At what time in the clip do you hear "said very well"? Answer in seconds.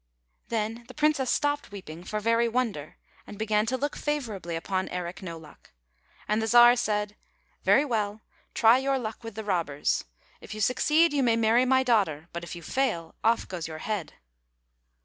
6.75-8.21